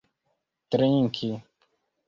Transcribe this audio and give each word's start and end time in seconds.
trinki 0.71 1.31